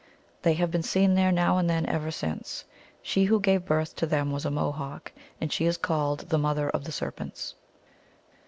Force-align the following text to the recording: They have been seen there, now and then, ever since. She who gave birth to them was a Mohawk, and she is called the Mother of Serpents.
They 0.41 0.53
have 0.55 0.71
been 0.71 0.81
seen 0.81 1.13
there, 1.13 1.31
now 1.31 1.59
and 1.59 1.69
then, 1.69 1.85
ever 1.85 2.09
since. 2.09 2.65
She 3.03 3.25
who 3.25 3.39
gave 3.39 3.65
birth 3.67 3.95
to 3.97 4.07
them 4.07 4.31
was 4.31 4.45
a 4.45 4.49
Mohawk, 4.49 5.11
and 5.39 5.53
she 5.53 5.65
is 5.67 5.77
called 5.77 6.21
the 6.29 6.39
Mother 6.39 6.69
of 6.71 6.91
Serpents. 6.91 7.53